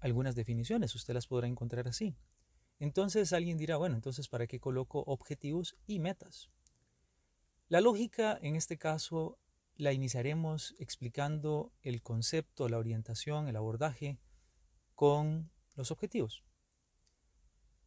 algunas 0.00 0.34
definiciones, 0.34 0.94
usted 0.94 1.14
las 1.14 1.26
podrá 1.26 1.46
encontrar 1.46 1.88
así. 1.88 2.16
Entonces 2.78 3.32
alguien 3.32 3.58
dirá, 3.58 3.76
bueno, 3.76 3.94
entonces 3.94 4.28
¿para 4.28 4.46
qué 4.46 4.58
coloco 4.58 5.00
objetivos 5.06 5.76
y 5.86 5.98
metas? 5.98 6.50
La 7.68 7.80
lógica 7.80 8.38
en 8.42 8.56
este 8.56 8.78
caso 8.78 9.38
la 9.76 9.92
iniciaremos 9.92 10.74
explicando 10.78 11.72
el 11.82 12.02
concepto, 12.02 12.68
la 12.68 12.78
orientación, 12.78 13.48
el 13.48 13.56
abordaje 13.56 14.18
con 14.94 15.50
los 15.76 15.90
objetivos. 15.90 16.44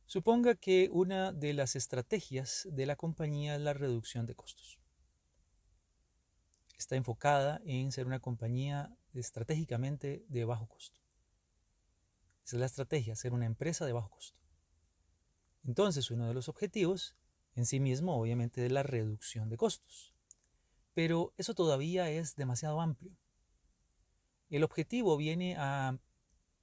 Suponga 0.06 0.56
que 0.56 0.90
una 0.92 1.32
de 1.32 1.54
las 1.54 1.76
estrategias 1.76 2.68
de 2.72 2.86
la 2.86 2.96
compañía 2.96 3.56
es 3.56 3.62
la 3.62 3.74
reducción 3.74 4.26
de 4.26 4.36
costos. 4.36 4.80
Está 6.78 6.96
enfocada 6.96 7.62
en 7.66 7.92
ser 7.92 8.08
una 8.08 8.20
compañía 8.20 8.96
estratégicamente 9.14 10.26
de 10.28 10.46
bajo 10.46 10.68
costo. 10.68 11.03
Esa 12.46 12.58
es 12.58 12.60
la 12.60 12.66
estrategia, 12.66 13.16
ser 13.16 13.34
una 13.34 13.46
empresa 13.46 13.86
de 13.86 13.94
bajo 13.94 14.10
costo. 14.10 14.38
Entonces, 15.66 16.12
uno 16.12 16.28
de 16.28 16.34
los 16.34 16.50
objetivos 16.50 17.16
en 17.56 17.66
sí 17.66 17.80
mismo, 17.80 18.20
obviamente, 18.20 18.66
es 18.66 18.72
la 18.72 18.84
reducción 18.84 19.50
de 19.50 19.58
costos. 19.58 20.14
Pero 20.94 21.34
eso 21.38 21.54
todavía 21.54 22.10
es 22.10 22.36
demasiado 22.36 22.82
amplio. 22.82 23.16
El 24.50 24.64
objetivo 24.64 25.16
viene 25.18 25.56
a 25.58 25.98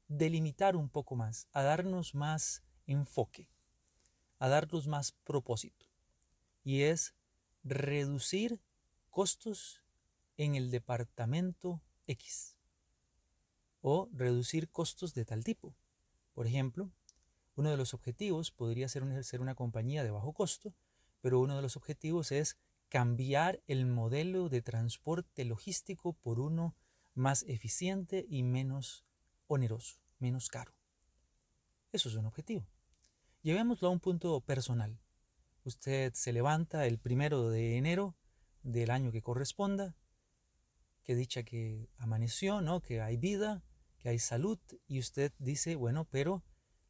delimitar 0.09 0.77
un 0.77 0.91
poco 0.91 1.17
más, 1.17 1.49
a 1.53 1.63
darnos 1.63 2.15
más 2.15 2.63
enfoque, 2.87 3.49
a 4.39 4.49
darnos 4.49 4.87
más 4.87 5.13
propósito. 5.13 5.87
Y 6.63 6.83
es 6.83 7.15
reducir 7.65 8.61
costos 9.09 9.83
en 10.37 10.55
el 10.55 10.71
departamento 10.71 11.83
X 12.07 12.60
o 13.81 14.09
reducir 14.13 14.71
costos 14.71 15.15
de 15.15 15.25
tal 15.25 15.45
tipo. 15.45 15.75
Por 16.35 16.47
ejemplo, 16.47 16.91
uno 17.57 17.71
de 17.71 17.77
los 17.77 17.95
objetivos 17.95 18.51
podría 18.51 18.89
ser, 18.89 19.25
ser 19.25 19.41
una 19.41 19.55
compañía 19.55 20.05
de 20.05 20.11
bajo 20.11 20.33
costo, 20.33 20.75
pero 21.21 21.41
uno 21.41 21.57
de 21.57 21.63
los 21.63 21.77
objetivos 21.77 22.33
es 22.33 22.59
cambiar 22.89 23.63
el 23.67 23.87
modelo 23.87 24.49
de 24.49 24.63
transporte 24.63 25.45
logístico 25.45 26.15
por 26.15 26.41
uno 26.41 26.75
más 27.15 27.45
eficiente 27.45 28.27
y 28.29 28.43
menos 28.43 29.05
oneroso, 29.47 30.01
menos 30.19 30.49
caro. 30.49 30.75
Eso 31.93 32.09
es 32.09 32.15
un 32.15 32.27
objetivo. 32.27 32.67
Llevémoslo 33.43 33.89
a 33.89 33.91
un 33.91 34.01
punto 34.01 34.41
personal. 34.41 35.01
Usted 35.65 36.13
se 36.15 36.33
levanta 36.33 36.87
el 36.87 36.99
primero 36.99 37.51
de 37.51 37.77
enero 37.77 38.15
del 38.63 38.91
año 38.91 39.13
que 39.13 39.23
corresponda, 39.23 39.95
que 41.03 41.15
dicha 41.15 41.43
que 41.43 41.89
amaneció, 41.99 42.61
¿no? 42.61 42.81
que 42.81 43.01
hay 43.01 43.17
vida, 43.17 43.63
que 44.01 44.09
hay 44.09 44.19
salud 44.19 44.59
y 44.89 44.99
usted 44.99 45.33
dice, 45.39 45.77
bueno, 45.77 46.07
pero 46.11 46.43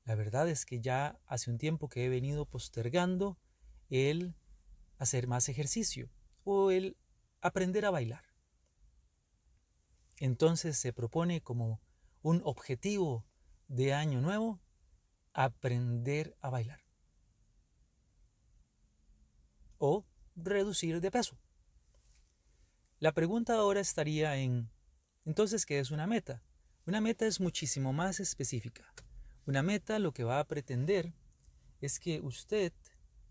la 0.05 0.15
verdad 0.15 0.49
es 0.49 0.65
que 0.65 0.81
ya 0.81 1.21
hace 1.27 1.51
un 1.51 1.59
tiempo 1.59 1.89
que 1.89 2.05
he 2.05 2.09
venido 2.09 2.47
postergando 2.47 3.39
el 3.91 4.35
hacer 4.99 5.27
más 5.27 5.49
ejercicio 5.49 6.11
o 6.45 6.71
el 6.71 6.97
aprender 7.41 7.85
a 7.85 7.91
bailar. 7.91 8.25
Entonces 10.19 10.79
se 10.79 10.93
propone 10.93 11.41
como 11.41 11.81
un 12.23 12.41
objetivo 12.45 13.27
de 13.69 13.93
año 13.95 14.21
nuevo 14.21 14.61
aprender 15.33 16.37
a 16.41 16.51
bailar 16.51 16.81
o 19.79 20.05
reducir 20.37 21.01
de 21.01 21.11
peso. 21.11 21.39
La 22.99 23.13
pregunta 23.13 23.55
ahora 23.55 23.81
estaría 23.81 24.37
en, 24.37 24.71
entonces, 25.25 25.65
¿qué 25.65 25.79
es 25.79 25.91
una 25.91 26.07
meta? 26.07 26.43
Una 26.91 27.01
meta 27.01 27.25
es 27.25 27.39
muchísimo 27.39 27.93
más 27.93 28.19
específica. 28.19 28.85
Una 29.47 29.63
meta 29.63 30.01
lo 30.01 30.13
que 30.13 30.25
va 30.25 30.41
a 30.41 30.49
pretender 30.49 31.15
es 31.81 32.01
que 32.01 32.21
usted 32.21 32.73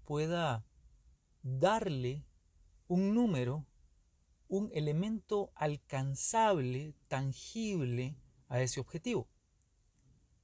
pueda 0.05 0.65
darle 1.43 2.23
un 2.87 3.13
número, 3.13 3.67
un 4.47 4.71
elemento 4.73 5.51
alcanzable, 5.55 6.95
tangible 7.09 8.15
a 8.47 8.61
ese 8.61 8.79
objetivo. 8.79 9.27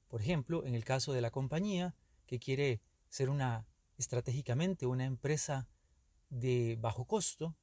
Por 0.10 0.20
ejemplo, 0.20 0.66
en 0.66 0.76
el 0.76 0.84
caso 0.84 1.14
de 1.14 1.22
la 1.22 1.32
compañía 1.32 1.96
que 2.26 2.38
quiere 2.38 2.82
ser 3.08 3.30
una 3.30 3.66
estratégicamente 3.98 4.88
una 4.88 5.06
empresa 5.06 5.70
de 6.30 6.78
bajo 6.82 7.06
costo, 7.06 7.56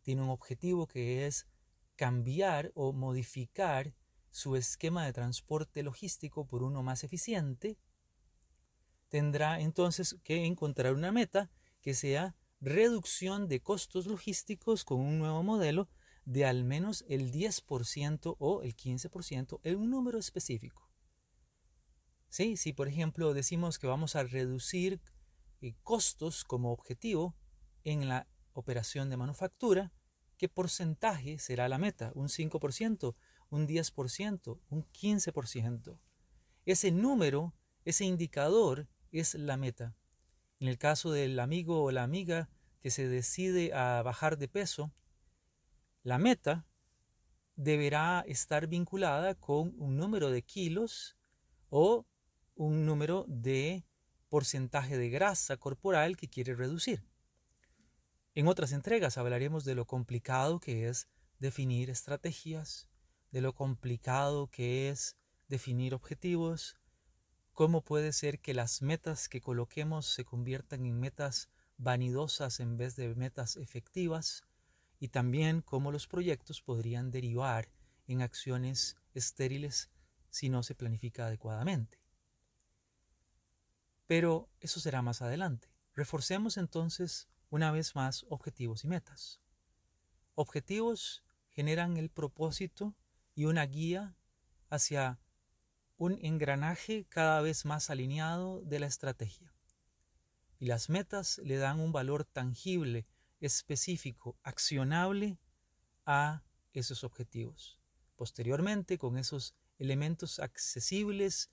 tiene 0.00 0.22
un 0.22 0.30
objetivo 0.30 0.86
que 0.86 1.26
es 1.26 1.46
cambiar 1.94 2.72
o 2.74 2.94
modificar 2.94 3.92
su 4.34 4.56
esquema 4.56 5.06
de 5.06 5.12
transporte 5.12 5.84
logístico 5.84 6.44
por 6.44 6.64
uno 6.64 6.82
más 6.82 7.04
eficiente, 7.04 7.78
tendrá 9.08 9.60
entonces 9.60 10.16
que 10.24 10.44
encontrar 10.44 10.94
una 10.94 11.12
meta 11.12 11.52
que 11.80 11.94
sea 11.94 12.34
reducción 12.60 13.46
de 13.46 13.60
costos 13.60 14.06
logísticos 14.06 14.84
con 14.84 14.98
un 14.98 15.20
nuevo 15.20 15.44
modelo 15.44 15.88
de 16.24 16.46
al 16.46 16.64
menos 16.64 17.04
el 17.06 17.30
10% 17.30 18.34
o 18.40 18.62
el 18.64 18.74
15% 18.74 19.60
en 19.62 19.76
un 19.76 19.90
número 19.90 20.18
específico. 20.18 20.90
Sí, 22.28 22.56
si 22.56 22.72
por 22.72 22.88
ejemplo 22.88 23.34
decimos 23.34 23.78
que 23.78 23.86
vamos 23.86 24.16
a 24.16 24.24
reducir 24.24 25.00
eh, 25.60 25.76
costos 25.84 26.42
como 26.42 26.72
objetivo 26.72 27.36
en 27.84 28.08
la 28.08 28.26
operación 28.52 29.10
de 29.10 29.16
manufactura, 29.16 29.92
¿qué 30.38 30.48
porcentaje 30.48 31.38
será 31.38 31.68
la 31.68 31.78
meta? 31.78 32.10
¿Un 32.16 32.26
5%? 32.26 33.14
Un 33.50 33.66
10%, 33.66 34.60
un 34.68 34.84
15%. 34.92 35.98
Ese 36.64 36.90
número, 36.90 37.54
ese 37.84 38.04
indicador 38.04 38.88
es 39.12 39.34
la 39.34 39.56
meta. 39.56 39.96
En 40.60 40.68
el 40.68 40.78
caso 40.78 41.12
del 41.12 41.38
amigo 41.38 41.82
o 41.82 41.90
la 41.90 42.02
amiga 42.02 42.48
que 42.80 42.90
se 42.90 43.08
decide 43.08 43.72
a 43.74 44.02
bajar 44.02 44.38
de 44.38 44.48
peso, 44.48 44.92
la 46.02 46.18
meta 46.18 46.66
deberá 47.56 48.24
estar 48.26 48.66
vinculada 48.66 49.34
con 49.34 49.74
un 49.78 49.96
número 49.96 50.30
de 50.30 50.42
kilos 50.42 51.16
o 51.70 52.06
un 52.54 52.84
número 52.86 53.24
de 53.28 53.84
porcentaje 54.28 54.98
de 54.98 55.10
grasa 55.10 55.56
corporal 55.56 56.16
que 56.16 56.28
quiere 56.28 56.54
reducir. 56.54 57.04
En 58.34 58.48
otras 58.48 58.72
entregas 58.72 59.16
hablaremos 59.16 59.64
de 59.64 59.74
lo 59.76 59.86
complicado 59.86 60.58
que 60.58 60.88
es 60.88 61.08
definir 61.38 61.90
estrategias, 61.90 62.88
de 63.34 63.40
lo 63.40 63.52
complicado 63.52 64.46
que 64.46 64.90
es 64.90 65.16
definir 65.48 65.92
objetivos, 65.92 66.78
cómo 67.50 67.82
puede 67.82 68.12
ser 68.12 68.38
que 68.38 68.54
las 68.54 68.80
metas 68.80 69.28
que 69.28 69.40
coloquemos 69.40 70.06
se 70.06 70.24
conviertan 70.24 70.86
en 70.86 71.00
metas 71.00 71.50
vanidosas 71.76 72.60
en 72.60 72.76
vez 72.76 72.94
de 72.94 73.12
metas 73.16 73.56
efectivas, 73.56 74.44
y 75.00 75.08
también 75.08 75.62
cómo 75.62 75.90
los 75.90 76.06
proyectos 76.06 76.62
podrían 76.62 77.10
derivar 77.10 77.72
en 78.06 78.22
acciones 78.22 78.94
estériles 79.14 79.90
si 80.30 80.48
no 80.48 80.62
se 80.62 80.76
planifica 80.76 81.26
adecuadamente. 81.26 81.98
Pero 84.06 84.48
eso 84.60 84.78
será 84.78 85.02
más 85.02 85.22
adelante. 85.22 85.72
Reforcemos 85.92 86.56
entonces 86.56 87.28
una 87.50 87.72
vez 87.72 87.96
más 87.96 88.24
objetivos 88.28 88.84
y 88.84 88.86
metas. 88.86 89.40
Objetivos 90.36 91.24
generan 91.50 91.96
el 91.96 92.10
propósito 92.10 92.94
y 93.34 93.46
una 93.46 93.66
guía 93.66 94.16
hacia 94.70 95.18
un 95.96 96.18
engranaje 96.22 97.06
cada 97.08 97.40
vez 97.40 97.64
más 97.64 97.90
alineado 97.90 98.60
de 98.62 98.80
la 98.80 98.86
estrategia. 98.86 99.54
Y 100.58 100.66
las 100.66 100.88
metas 100.88 101.38
le 101.44 101.56
dan 101.56 101.80
un 101.80 101.92
valor 101.92 102.24
tangible, 102.24 103.06
específico, 103.40 104.38
accionable 104.42 105.38
a 106.06 106.42
esos 106.72 107.04
objetivos. 107.04 107.80
Posteriormente, 108.16 108.98
con 108.98 109.18
esos 109.18 109.54
elementos 109.78 110.38
accesibles, 110.38 111.50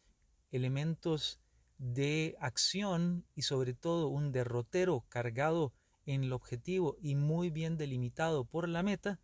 elementos 0.51 1.39
de 1.77 2.35
acción 2.39 3.25
y 3.35 3.41
sobre 3.41 3.73
todo 3.73 4.07
un 4.07 4.31
derrotero 4.31 5.05
cargado 5.09 5.73
en 6.05 6.23
el 6.23 6.33
objetivo 6.33 6.97
y 7.01 7.15
muy 7.15 7.49
bien 7.49 7.77
delimitado 7.77 8.45
por 8.45 8.67
la 8.69 8.83
meta, 8.83 9.19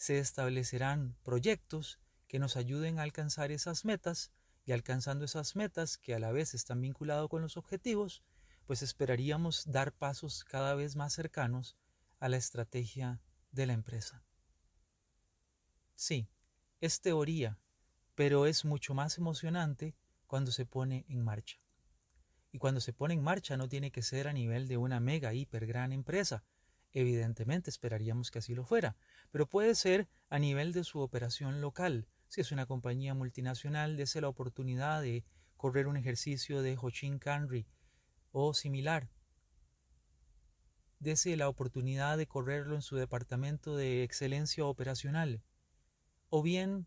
se 0.00 0.18
establecerán 0.18 1.14
proyectos 1.22 2.00
que 2.26 2.38
nos 2.38 2.56
ayuden 2.56 2.98
a 2.98 3.02
alcanzar 3.02 3.52
esas 3.52 3.84
metas 3.84 4.32
y 4.64 4.72
alcanzando 4.72 5.26
esas 5.26 5.56
metas 5.56 5.98
que 5.98 6.14
a 6.14 6.18
la 6.18 6.32
vez 6.32 6.54
están 6.54 6.80
vinculados 6.80 7.28
con 7.28 7.42
los 7.42 7.58
objetivos, 7.58 8.22
pues 8.64 8.80
esperaríamos 8.80 9.70
dar 9.70 9.92
pasos 9.92 10.42
cada 10.44 10.74
vez 10.74 10.96
más 10.96 11.12
cercanos 11.12 11.76
a 12.18 12.30
la 12.30 12.38
estrategia 12.38 13.20
de 13.52 13.66
la 13.66 13.74
empresa. 13.74 14.24
Sí, 15.96 16.30
es 16.80 17.02
teoría, 17.02 17.58
pero 18.14 18.46
es 18.46 18.64
mucho 18.64 18.94
más 18.94 19.18
emocionante 19.18 19.94
cuando 20.26 20.50
se 20.50 20.64
pone 20.64 21.04
en 21.10 21.22
marcha. 21.22 21.58
Y 22.52 22.58
cuando 22.58 22.80
se 22.80 22.94
pone 22.94 23.12
en 23.12 23.22
marcha 23.22 23.58
no 23.58 23.68
tiene 23.68 23.90
que 23.90 24.00
ser 24.00 24.28
a 24.28 24.32
nivel 24.32 24.66
de 24.66 24.78
una 24.78 24.98
mega, 24.98 25.34
hiper 25.34 25.66
gran 25.66 25.92
empresa. 25.92 26.42
Evidentemente 26.92 27.70
esperaríamos 27.70 28.30
que 28.30 28.40
así 28.40 28.54
lo 28.54 28.64
fuera, 28.64 28.96
pero 29.30 29.48
puede 29.48 29.74
ser 29.74 30.08
a 30.28 30.38
nivel 30.38 30.72
de 30.72 30.84
su 30.84 31.00
operación 31.00 31.60
local. 31.60 32.08
Si 32.28 32.40
es 32.40 32.52
una 32.52 32.66
compañía 32.66 33.14
multinacional, 33.14 33.96
dése 33.96 34.20
la 34.20 34.28
oportunidad 34.28 35.02
de 35.02 35.24
correr 35.56 35.86
un 35.86 35.96
ejercicio 35.96 36.62
de 36.62 36.76
Hochin 36.80 37.18
Kanri 37.18 37.66
o 38.32 38.54
similar. 38.54 39.10
Dese 40.98 41.36
la 41.36 41.48
oportunidad 41.48 42.18
de 42.18 42.26
correrlo 42.26 42.74
en 42.74 42.82
su 42.82 42.96
departamento 42.96 43.76
de 43.76 44.02
excelencia 44.02 44.64
operacional. 44.64 45.42
O 46.28 46.42
bien, 46.42 46.86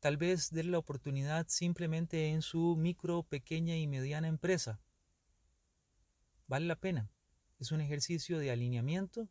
tal 0.00 0.16
vez 0.16 0.50
dé 0.50 0.64
la 0.64 0.78
oportunidad 0.78 1.46
simplemente 1.48 2.28
en 2.28 2.42
su 2.42 2.76
micro, 2.76 3.22
pequeña 3.24 3.76
y 3.76 3.86
mediana 3.86 4.28
empresa. 4.28 4.80
Vale 6.48 6.66
la 6.66 6.76
pena. 6.76 7.11
Es 7.62 7.70
un 7.70 7.80
ejercicio 7.80 8.40
de 8.40 8.50
alineamiento 8.50 9.28